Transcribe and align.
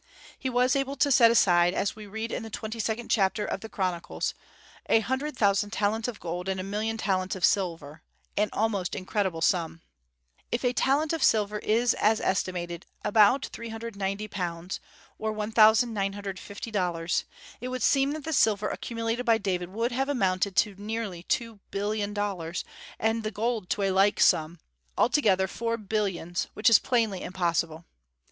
He 0.39 0.49
was 0.49 0.75
able 0.75 0.95
to 0.95 1.11
set 1.11 1.29
aside, 1.29 1.75
as 1.75 1.95
we 1.95 2.07
read 2.07 2.31
in 2.31 2.41
the 2.41 2.49
twenty 2.49 2.79
second 2.79 3.11
chapter 3.11 3.45
of 3.45 3.61
the 3.61 3.69
Chronicles, 3.69 4.33
a 4.87 5.01
hundred 5.01 5.37
thousand 5.37 5.69
talents 5.69 6.07
of 6.07 6.19
gold 6.19 6.49
and 6.49 6.59
a 6.59 6.63
million 6.63 6.97
talents 6.97 7.35
of 7.35 7.45
silver, 7.45 8.01
an 8.35 8.49
almost 8.51 8.95
incredible 8.95 9.41
sum. 9.41 9.81
If 10.51 10.63
a 10.65 10.73
talent 10.73 11.13
of 11.13 11.21
silver 11.21 11.59
is, 11.59 11.93
as 11.93 12.19
estimated, 12.19 12.87
about 13.05 13.43
£390, 13.53 14.79
or 15.19 15.31
$1950, 15.33 17.23
it 17.61 17.67
would 17.67 17.83
seem 17.83 18.11
that 18.13 18.23
the 18.23 18.33
silver 18.33 18.69
accumulated 18.69 19.23
by 19.27 19.37
David 19.37 19.69
would 19.69 19.91
have 19.91 20.09
amounted 20.09 20.55
to 20.55 20.73
nearly 20.79 21.21
two 21.21 21.59
billion 21.69 22.11
dollars, 22.15 22.63
and 22.97 23.21
the 23.21 23.29
gold 23.29 23.69
to 23.69 23.83
a 23.83 23.91
like 23.91 24.19
sum, 24.19 24.57
altogether 24.97 25.45
four 25.47 25.77
billions, 25.77 26.47
which 26.55 26.71
is 26.71 26.79
plainly 26.79 27.21
impossible. 27.21 27.85